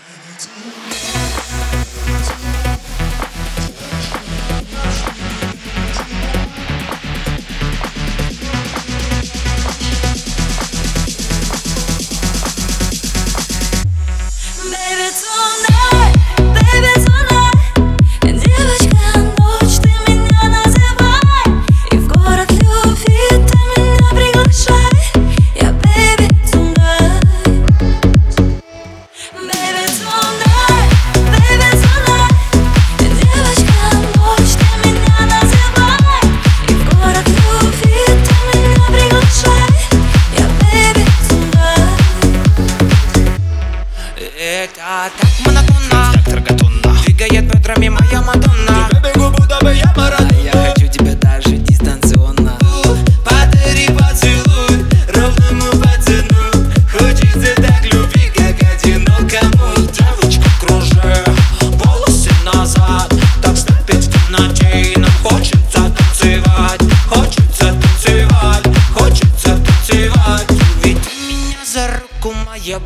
Let's 0.00 0.46
go. 0.46 1.07
Это 44.58 44.72
так 45.16 45.28
монотонно 45.46 46.12
Так 46.14 46.24
траготонно 46.24 46.92
Двигает 47.04 47.44
бедрами 47.44 47.90
моя 47.90 48.22
Мадонна. 48.22 48.88
Я 48.92 49.00
бегу, 49.00 49.30
будто 49.30 49.56
бы 49.62 49.72
я 49.72 49.94
Марадона 49.96 50.32
Я 50.42 50.50
хочу 50.50 50.88
тебя 50.88 51.14
даже 51.14 51.58
дистанционно. 51.58 52.58
Подари 53.24 53.86
поцелуй 53.96 54.84
ровному 55.14 55.80
пацану 55.80 56.50
Хочется 56.90 57.54
так 57.54 57.84
любви, 57.84 58.32
как 58.34 58.60
одинокому 58.60 59.76
Девочка, 59.92 60.50
кружи 60.60 61.24
волосы 61.60 62.32
назад. 62.44 63.14
Так 63.40 63.56
ступить 63.56 64.08
в 64.08 64.12
темноте 64.12 64.92
Нам 64.96 65.12
хочется 65.22 65.88
танцевать. 65.96 66.80
Хочется 67.08 67.74
танцевать 67.80 68.64
Хочется 68.92 69.56
танцевать. 69.56 70.48
Веди 70.82 70.98
меня 71.28 71.64
за 71.64 72.00
руку, 72.00 72.34
моя 72.44 72.80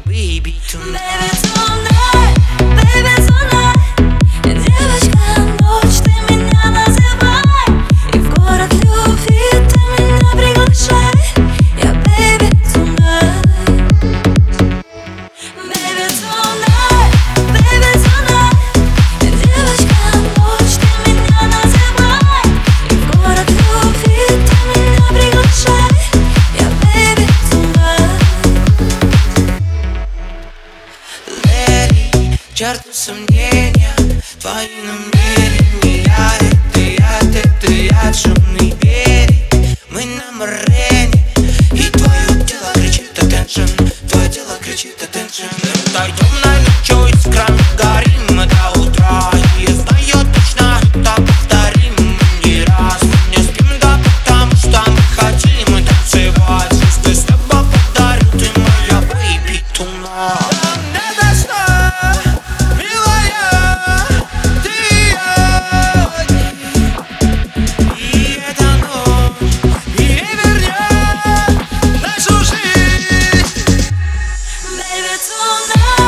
черту 32.62 32.92
сомнения 32.92 33.92
Твои 34.40 34.68
намерения 34.86 35.61
it's 75.14 75.30
all 75.30 75.66
night. 75.76 76.01